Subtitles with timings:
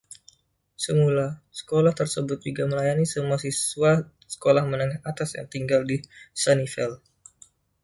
[0.85, 1.25] Semula,
[1.59, 3.91] sekolah tersebut juga melayani semua siswa
[4.33, 5.97] sekolah menengah atas yang tinggal di
[6.41, 6.97] Sunnyvale.